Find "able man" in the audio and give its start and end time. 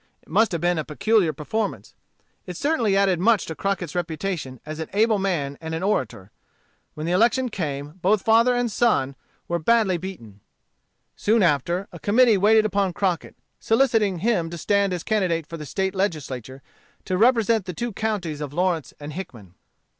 4.93-5.59